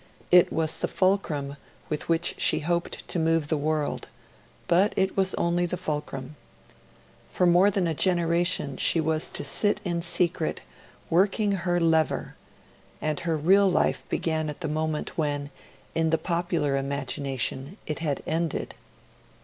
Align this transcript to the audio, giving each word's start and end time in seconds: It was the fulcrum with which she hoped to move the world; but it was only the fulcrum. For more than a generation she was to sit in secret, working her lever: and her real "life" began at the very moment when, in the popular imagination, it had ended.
It 0.31 0.51
was 0.51 0.79
the 0.79 0.87
fulcrum 0.87 1.57
with 1.87 2.09
which 2.09 2.33
she 2.39 2.61
hoped 2.61 3.07
to 3.07 3.19
move 3.19 3.49
the 3.49 3.55
world; 3.57 4.07
but 4.67 4.93
it 4.95 5.15
was 5.15 5.35
only 5.35 5.67
the 5.67 5.77
fulcrum. 5.77 6.37
For 7.29 7.45
more 7.45 7.69
than 7.69 7.85
a 7.85 7.93
generation 7.93 8.77
she 8.77 8.99
was 8.99 9.29
to 9.29 9.43
sit 9.43 9.79
in 9.83 10.01
secret, 10.01 10.61
working 11.11 11.51
her 11.51 11.79
lever: 11.79 12.33
and 12.99 13.19
her 13.19 13.37
real 13.37 13.69
"life" 13.69 14.03
began 14.09 14.49
at 14.49 14.61
the 14.61 14.67
very 14.67 14.73
moment 14.73 15.19
when, 15.19 15.51
in 15.93 16.09
the 16.09 16.17
popular 16.17 16.75
imagination, 16.77 17.77
it 17.85 17.99
had 17.99 18.23
ended. 18.25 18.73